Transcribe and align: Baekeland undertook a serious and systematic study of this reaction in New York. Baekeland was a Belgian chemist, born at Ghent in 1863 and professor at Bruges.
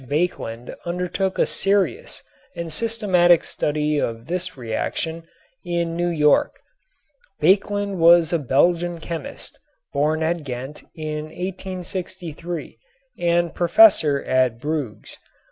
Baekeland 0.09 0.73
undertook 0.83 1.37
a 1.37 1.45
serious 1.45 2.23
and 2.55 2.73
systematic 2.73 3.43
study 3.43 3.99
of 4.01 4.25
this 4.25 4.57
reaction 4.57 5.25
in 5.63 5.95
New 5.95 6.07
York. 6.09 6.59
Baekeland 7.39 7.97
was 7.97 8.33
a 8.33 8.39
Belgian 8.39 8.99
chemist, 8.99 9.59
born 9.93 10.23
at 10.23 10.43
Ghent 10.43 10.81
in 10.95 11.25
1863 11.25 12.79
and 13.19 13.53
professor 13.53 14.23
at 14.23 14.59
Bruges. 14.59 15.17